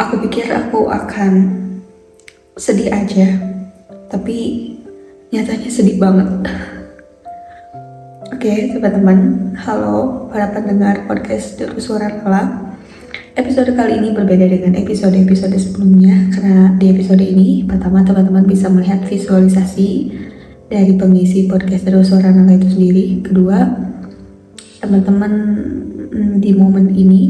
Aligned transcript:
aku 0.00 0.24
pikir 0.24 0.48
aku 0.48 0.88
akan 0.88 1.32
sedih 2.56 2.88
aja, 2.88 3.36
tapi 4.08 4.72
nyatanya 5.28 5.68
sedih 5.68 6.00
banget. 6.00 6.28
Oke, 8.32 8.48
okay, 8.48 8.58
teman-teman, 8.72 9.52
halo 9.60 10.24
para 10.32 10.48
pendengar 10.56 11.04
podcast 11.04 11.60
Deru 11.60 11.76
Suara 11.76 12.08
Lala. 12.24 12.72
Episode 13.36 13.76
kali 13.76 14.00
ini 14.00 14.16
berbeda 14.16 14.48
dengan 14.48 14.72
episode-episode 14.80 15.54
sebelumnya 15.60 16.32
karena 16.32 16.72
di 16.80 16.90
episode 16.90 17.20
ini 17.20 17.68
pertama 17.68 18.00
teman-teman 18.00 18.48
bisa 18.48 18.72
melihat 18.72 19.04
visualisasi 19.04 20.16
dari 20.72 20.96
pengisi 20.96 21.44
podcast 21.44 21.84
Deru 21.84 22.00
Suara 22.00 22.32
Lala 22.32 22.56
itu 22.56 22.72
sendiri. 22.72 23.20
Kedua, 23.20 23.68
teman-teman 24.80 25.32
mm, 26.08 26.32
di 26.40 26.50
momen 26.56 26.88
ini 26.96 27.29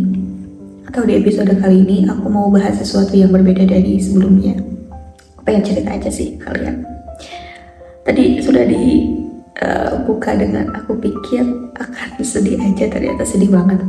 atau 1.00 1.08
di 1.08 1.16
episode 1.16 1.48
kali 1.56 1.80
ini 1.80 2.04
aku 2.04 2.28
mau 2.28 2.52
bahas 2.52 2.76
sesuatu 2.76 3.16
yang 3.16 3.32
berbeda 3.32 3.64
dari 3.64 3.96
sebelumnya. 3.96 4.52
Aku 5.32 5.40
pengen 5.48 5.64
cerita 5.64 5.96
aja 5.96 6.12
sih 6.12 6.36
kalian. 6.36 6.84
Tadi 8.04 8.36
sudah 8.44 8.68
dibuka 8.68 10.36
uh, 10.36 10.38
dengan 10.44 10.68
aku 10.76 11.00
pikir 11.00 11.40
akan 11.80 12.20
sedih 12.20 12.60
aja, 12.60 12.92
ternyata 12.92 13.24
sedih 13.24 13.48
banget. 13.48 13.80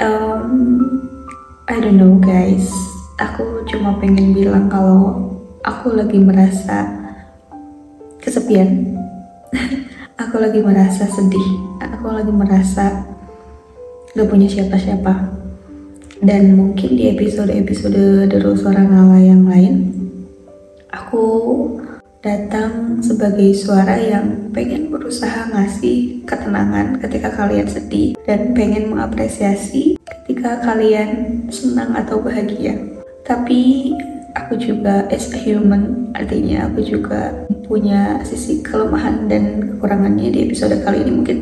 Um, 0.00 0.88
I 1.68 1.76
don't 1.76 2.00
know 2.00 2.16
guys, 2.16 2.72
aku 3.20 3.68
cuma 3.68 4.00
pengen 4.00 4.32
bilang 4.32 4.72
kalau 4.72 5.36
aku 5.68 5.92
lagi 5.92 6.16
merasa 6.16 6.88
kesepian. 8.24 8.88
aku 10.24 10.40
lagi 10.40 10.64
merasa 10.64 11.04
sedih. 11.12 11.76
Aku 11.84 12.08
lagi 12.08 12.32
merasa 12.32 13.04
gak 14.16 14.32
punya 14.32 14.48
siapa-siapa 14.48 15.43
dan 16.24 16.56
mungkin 16.56 16.96
di 16.96 17.12
episode-episode 17.12 18.32
Deru 18.32 18.56
Suara 18.56 18.80
Nala 18.80 19.20
yang 19.20 19.44
lain 19.44 19.92
aku 20.88 21.24
datang 22.24 23.04
sebagai 23.04 23.52
suara 23.52 24.00
yang 24.00 24.48
pengen 24.56 24.88
berusaha 24.88 25.52
ngasih 25.52 26.24
ketenangan 26.24 26.96
ketika 27.04 27.28
kalian 27.28 27.68
sedih 27.68 28.16
dan 28.24 28.56
pengen 28.56 28.88
mengapresiasi 28.88 30.00
ketika 30.00 30.64
kalian 30.64 31.44
senang 31.52 31.92
atau 31.92 32.24
bahagia. 32.24 32.80
Tapi 33.28 33.92
aku 34.34 34.58
juga 34.58 35.06
as 35.10 35.30
a 35.30 35.38
human 35.38 36.10
artinya 36.14 36.66
aku 36.70 36.82
juga 36.82 37.46
punya 37.64 38.20
sisi 38.26 38.60
kelemahan 38.60 39.30
dan 39.30 39.74
kekurangannya 39.78 40.30
di 40.30 40.38
episode 40.46 40.74
kali 40.82 41.06
ini 41.06 41.12
mungkin 41.14 41.38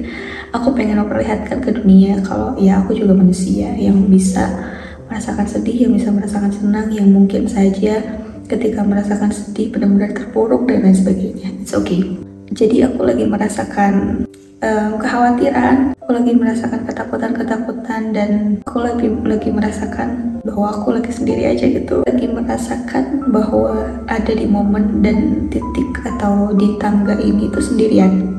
aku 0.53 0.77
pengen 0.77 1.01
memperlihatkan 1.01 1.65
ke 1.65 1.71
dunia 1.81 2.21
kalau 2.23 2.55
ya 2.61 2.85
aku 2.85 2.93
juga 2.95 3.17
manusia 3.17 3.73
yang 3.75 4.07
bisa 4.07 4.73
merasakan 5.13 5.45
sedih, 5.45 5.85
yang 5.89 5.93
bisa 5.93 6.09
merasakan 6.09 6.49
senang, 6.49 6.89
yang 6.89 7.13
mungkin 7.13 7.45
saja 7.45 8.01
ketika 8.49 8.81
merasakan 8.81 9.29
sedih 9.29 9.69
benar-benar 9.69 10.17
terpuruk 10.17 10.65
dan 10.65 10.89
lain 10.89 10.97
sebagainya. 10.97 11.53
It's 11.61 11.77
okay. 11.77 12.17
Jadi 12.53 12.81
aku 12.81 13.05
lagi 13.05 13.29
merasakan 13.29 14.25
um, 14.63 14.97
kekhawatiran, 15.03 15.93
aku 15.99 16.11
lagi 16.15 16.33
merasakan 16.39 16.81
ketakutan-ketakutan 16.87 18.03
dan 18.15 18.31
aku 18.65 18.79
lagi 18.81 19.07
lagi 19.27 19.51
merasakan 19.51 20.39
bahwa 20.47 20.67
aku 20.71 20.89
lagi 20.97 21.13
sendiri 21.13 21.43
aja 21.51 21.67
gitu. 21.67 22.07
Lagi 22.07 22.27
merasakan 22.31 23.29
bahwa 23.29 23.91
ada 24.07 24.33
di 24.33 24.47
momen 24.47 25.03
dan 25.03 25.51
titik 25.51 25.91
atau 26.17 26.55
di 26.55 26.79
tangga 26.79 27.19
ini 27.19 27.51
itu 27.51 27.61
sendirian. 27.61 28.31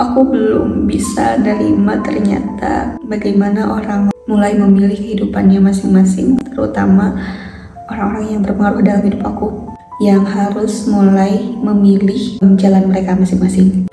Aku 0.00 0.24
belum 0.24 0.88
bisa 0.88 1.36
nerima 1.36 2.00
ternyata 2.00 2.96
bagaimana 3.04 3.76
orang 3.76 4.08
mulai 4.24 4.56
memilih 4.56 4.96
kehidupannya 4.96 5.60
masing-masing, 5.60 6.40
terutama 6.48 7.12
orang-orang 7.92 8.38
yang 8.38 8.40
berpengaruh 8.40 8.80
dalam 8.80 9.04
hidup 9.04 9.20
aku 9.20 9.68
yang 10.00 10.24
harus 10.24 10.88
mulai 10.88 11.52
memilih 11.60 12.40
jalan 12.56 12.88
mereka 12.88 13.12
masing-masing. 13.12 13.84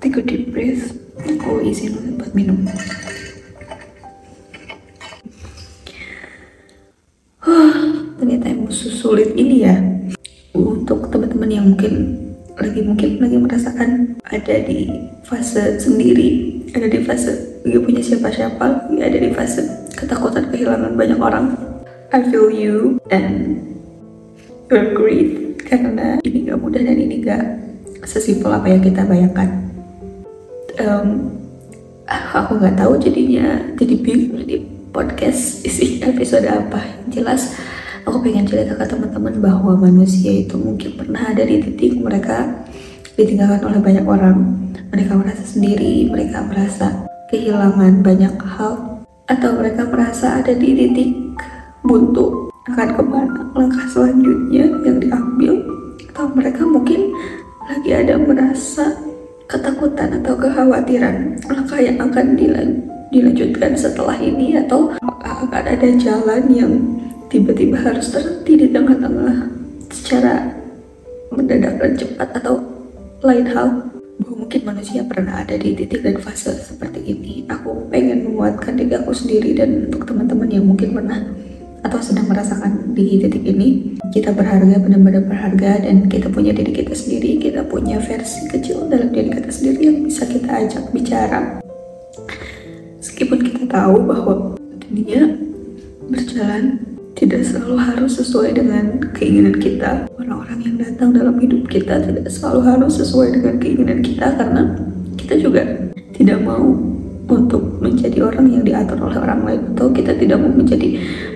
Take 0.00 0.16
a 0.16 0.24
deep 0.24 0.48
breath. 0.48 0.96
Aku 1.20 1.60
izin 1.60 2.16
buat 2.16 2.32
minum. 2.32 2.64
Huh, 7.44 7.76
ternyata 8.16 8.48
emosi 8.48 8.88
sulit 8.88 9.36
ini 9.36 9.68
ya 9.68 9.76
untuk 10.56 11.12
teman-teman 11.12 11.52
yang 11.52 11.64
mungkin 11.76 12.16
lagi 12.56 12.80
mungkin 12.80 13.20
lagi 13.20 13.36
merasakan 13.44 14.16
ada 14.24 14.56
di 14.64 14.88
fase 15.28 15.76
sendiri 15.76 16.60
ada 16.72 16.88
di 16.88 17.00
fase 17.04 17.60
gak 17.64 17.84
punya 17.84 18.00
siapa-siapa 18.00 18.92
gak 18.96 19.06
ada 19.08 19.18
di 19.20 19.30
fase 19.32 19.64
ketakutan 19.96 20.48
kehilangan 20.48 20.96
banyak 20.96 21.20
orang 21.20 21.56
I 22.12 22.24
feel 22.28 22.48
you 22.48 22.96
and 23.12 23.64
agree 24.72 25.56
karena 25.60 26.20
ini 26.24 26.48
gak 26.48 26.60
mudah 26.60 26.80
dan 26.84 26.96
ini 26.96 27.20
gak 27.24 27.44
sesimpel 28.04 28.52
apa 28.52 28.68
yang 28.68 28.84
kita 28.84 29.04
bayangkan 29.08 29.69
um, 30.84 31.08
aku 32.08 32.56
nggak 32.56 32.76
tahu 32.80 32.96
jadinya 32.96 33.60
jadi 33.76 33.94
bingung 34.00 34.44
di 34.44 34.64
podcast 34.90 35.62
isi 35.62 36.00
episode 36.02 36.48
apa. 36.48 36.80
Jelas 37.12 37.54
aku 38.08 38.24
pengen 38.24 38.48
cerita 38.48 38.74
ke 38.74 38.84
teman-teman 38.88 39.38
bahwa 39.38 39.76
manusia 39.76 40.42
itu 40.42 40.56
mungkin 40.56 40.96
pernah 40.96 41.30
ada 41.30 41.44
di 41.44 41.60
titik 41.62 42.00
mereka 42.00 42.66
ditinggalkan 43.14 43.62
oleh 43.68 43.80
banyak 43.80 44.06
orang. 44.08 44.36
Mereka 44.90 45.12
merasa 45.14 45.44
sendiri, 45.46 46.10
mereka 46.10 46.42
merasa 46.42 47.06
kehilangan 47.30 48.02
banyak 48.02 48.34
hal, 48.42 49.06
atau 49.30 49.50
mereka 49.54 49.86
merasa 49.86 50.42
ada 50.42 50.50
di 50.50 50.74
titik 50.74 51.10
buntu. 51.86 52.50
Akan 52.66 52.98
ke 52.98 53.02
mana 53.02 53.46
langkah 53.54 53.86
selanjutnya 53.86 54.66
yang 54.82 54.98
diambil, 54.98 55.62
atau 56.10 56.26
mereka 56.34 56.66
mungkin 56.66 57.14
lagi 57.70 57.90
ada 57.94 58.18
merasa 58.18 58.98
ketakutan 59.50 60.22
atau 60.22 60.38
kekhawatiran 60.38 61.34
langkah 61.50 61.80
yang 61.82 61.98
akan 61.98 62.38
dilanjutkan 63.10 63.74
setelah 63.74 64.14
ini 64.22 64.54
atau 64.62 64.94
akan 65.02 65.64
ada 65.66 65.88
jalan 65.98 66.46
yang 66.46 66.72
tiba-tiba 67.26 67.74
harus 67.82 68.14
terhenti 68.14 68.54
di 68.54 68.66
tengah-tengah 68.70 69.50
secara 69.90 70.54
mendadak 71.34 71.82
dan 71.82 71.92
cepat 71.98 72.28
atau 72.38 72.62
lain 73.26 73.46
hal 73.50 73.90
mungkin 74.50 74.66
manusia 74.66 75.02
pernah 75.06 75.42
ada 75.42 75.54
di 75.58 75.74
titik 75.78 76.02
dan 76.02 76.18
fase 76.18 76.50
seperti 76.58 77.06
ini. 77.06 77.46
Aku 77.46 77.86
pengen 77.86 78.26
menguatkan 78.26 78.78
diri 78.78 78.98
aku 78.98 79.14
sendiri 79.14 79.54
dan 79.54 79.90
untuk 79.90 80.06
teman-teman 80.06 80.50
yang 80.50 80.66
mungkin 80.66 80.90
pernah 80.94 81.22
atau 81.80 81.98
sedang 82.00 82.28
merasakan 82.28 82.92
di 82.92 83.20
titik 83.20 83.44
ini 83.44 83.96
kita 84.12 84.36
berharga 84.36 84.76
benar-benar 84.80 85.24
berharga 85.24 85.80
dan 85.80 86.10
kita 86.10 86.28
punya 86.28 86.52
diri 86.52 86.72
kita 86.76 86.92
sendiri 86.92 87.40
kita 87.40 87.64
punya 87.64 87.96
versi 88.02 88.44
kecil 88.52 88.88
dalam 88.90 89.08
diri 89.14 89.32
kita 89.32 89.50
sendiri 89.50 89.80
yang 89.88 89.98
bisa 90.04 90.28
kita 90.28 90.50
ajak 90.50 90.84
bicara 90.92 91.64
meskipun 93.00 93.38
kita 93.40 93.64
tahu 93.68 93.96
bahwa 94.04 94.60
dunia 94.84 95.40
berjalan 96.10 96.90
tidak 97.14 97.44
selalu 97.44 97.76
harus 97.76 98.12
sesuai 98.16 98.56
dengan 98.56 98.96
keinginan 99.12 99.60
kita. 99.60 100.08
Orang-orang 100.16 100.58
yang 100.64 100.76
datang 100.80 101.12
dalam 101.12 101.36
hidup 101.36 101.68
kita 101.68 102.00
tidak 102.00 102.24
selalu 102.32 102.64
harus 102.64 102.96
sesuai 102.96 103.36
dengan 103.36 103.60
keinginan 103.60 104.00
kita 104.00 104.40
karena 104.40 104.72
kita 105.20 105.34
juga 105.36 105.62
tidak 106.16 106.40
mau 106.40 106.80
orang 108.40 108.56
yang 108.56 108.64
diatur 108.64 108.96
oleh 109.04 109.18
orang 109.20 109.40
lain 109.44 109.60
atau 109.76 109.92
kita 109.92 110.16
tidak 110.16 110.40
mau 110.40 110.48
menjadi 110.48 110.88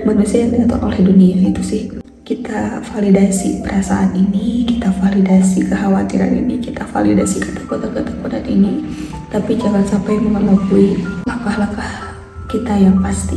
manusia 0.09 0.49
yang 0.49 0.57
diatur 0.57 0.81
oleh 0.89 1.01
dunia 1.05 1.37
itu 1.53 1.61
sih. 1.61 1.83
Kita 2.25 2.81
validasi 2.81 3.61
perasaan 3.61 4.17
ini, 4.17 4.65
kita 4.65 4.89
validasi 4.89 5.69
kekhawatiran 5.69 6.33
ini, 6.33 6.57
kita 6.57 6.89
validasi 6.89 7.45
ketakutan-ketakutan 7.45 8.41
ini, 8.49 8.81
tapi 9.29 9.61
jangan 9.61 9.85
sampai 9.85 10.17
mengelabui 10.17 10.97
langkah-langkah 11.29 12.17
kita 12.49 12.73
yang 12.81 12.97
pasti. 13.05 13.37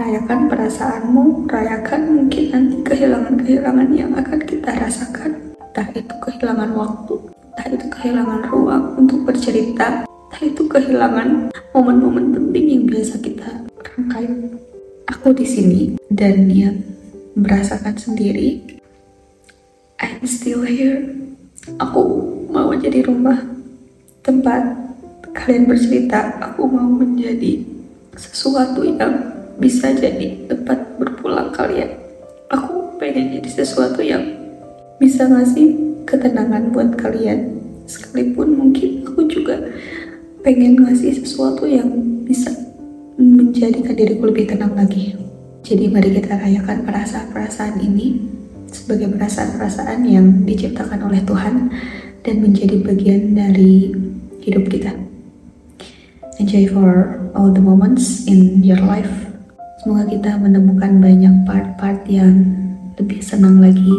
Rayakan 0.00 0.48
perasaanmu, 0.48 1.44
rayakan 1.44 2.00
mungkin 2.16 2.44
nanti 2.48 2.76
kehilangan-kehilangan 2.88 3.88
yang 3.92 4.16
akan 4.16 4.40
kita 4.48 4.72
rasakan. 4.72 5.52
Entah 5.60 5.92
itu 5.92 6.14
kehilangan 6.24 6.72
waktu, 6.72 7.14
entah 7.52 7.66
itu 7.68 7.86
kehilangan 7.92 8.40
ruang 8.48 8.96
untuk 8.96 9.28
bercerita, 9.28 10.08
entah 10.08 10.40
itu 10.40 10.62
kehilangan 10.64 11.52
momen-momen 11.76 12.32
penting 12.32 12.66
yang 12.72 12.84
biasa 12.88 13.20
kita 13.20 13.68
rangkai. 13.76 14.28
Aku 15.08 15.32
di 15.32 15.44
sini 15.44 15.80
dan 16.12 16.48
yang 16.48 16.80
merasakan 17.36 17.96
sendiri. 17.96 18.60
I'm 20.00 20.24
still 20.24 20.64
here. 20.64 21.04
Aku 21.80 22.02
mau 22.48 22.72
jadi 22.72 23.04
rumah 23.04 23.40
tempat 24.24 24.64
kalian 25.36 25.68
bercerita. 25.68 26.36
Aku 26.40 26.68
mau 26.68 26.88
menjadi 26.88 27.64
sesuatu 28.16 28.84
yang 28.84 29.16
bisa 29.60 29.92
jadi 29.92 30.48
tempat 30.48 30.96
berpulang 30.96 31.52
kalian. 31.52 31.98
Aku 32.52 32.96
pengen 32.96 33.36
jadi 33.40 33.64
sesuatu 33.64 34.00
yang 34.00 34.24
bisa 34.96 35.28
ngasih 35.28 35.76
ketenangan 36.08 36.72
buat 36.72 36.96
kalian. 36.96 37.60
Sekalipun 37.88 38.56
mungkin 38.56 39.08
aku 39.08 39.24
juga 39.28 39.56
pengen 40.42 40.78
ngasih 40.78 41.18
sesuatu 41.18 41.66
yang 41.66 41.90
bisa 42.22 42.54
menjadikan 43.18 43.94
diriku 43.98 44.30
lebih 44.30 44.46
tenang 44.46 44.74
lagi. 44.78 45.18
Jadi 45.66 45.90
mari 45.90 46.14
kita 46.14 46.38
rayakan 46.38 46.86
perasaan-perasaan 46.86 47.82
ini 47.82 48.22
sebagai 48.70 49.10
perasaan-perasaan 49.10 50.00
yang 50.06 50.46
diciptakan 50.46 51.02
oleh 51.02 51.20
Tuhan 51.26 51.72
dan 52.22 52.34
menjadi 52.38 52.76
bagian 52.84 53.34
dari 53.34 53.90
hidup 54.44 54.70
kita. 54.70 54.94
Enjoy 56.38 56.70
for 56.70 57.18
all 57.34 57.50
the 57.50 57.60
moments 57.60 58.24
in 58.30 58.62
your 58.62 58.78
life. 58.78 59.10
Semoga 59.82 60.06
kita 60.06 60.38
menemukan 60.38 61.02
banyak 61.02 61.34
part-part 61.42 62.06
yang 62.06 62.46
lebih 62.94 63.18
senang 63.18 63.58
lagi 63.58 63.98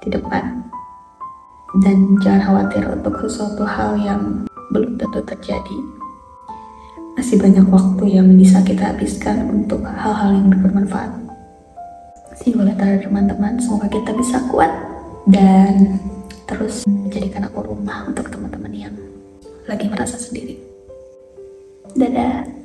di 0.00 0.08
depan. 0.08 0.64
Dan 1.84 2.16
jangan 2.24 2.40
khawatir 2.48 2.84
untuk 2.88 3.20
sesuatu 3.28 3.68
hal 3.68 4.00
yang 4.00 4.48
belum 4.72 5.00
tentu 5.00 5.20
terjadi. 5.24 5.78
Masih 7.18 7.40
banyak 7.40 7.66
waktu 7.66 8.04
yang 8.14 8.28
bisa 8.38 8.62
kita 8.62 8.94
habiskan 8.94 9.50
untuk 9.50 9.82
hal-hal 9.82 10.38
yang 10.38 10.54
bermanfaat. 10.54 11.10
You 12.46 12.64
later 12.64 13.02
teman-teman, 13.02 13.60
semoga 13.60 13.92
kita 13.92 14.14
bisa 14.16 14.40
kuat 14.48 14.70
dan 15.28 16.00
terus 16.48 16.88
menjadikan 16.88 17.44
aku 17.44 17.60
rumah 17.60 18.08
untuk 18.08 18.24
teman-teman 18.32 18.72
yang 18.72 18.94
lagi 19.68 19.84
merasa 19.90 20.16
sendiri. 20.16 20.56
Dadah. 21.92 22.57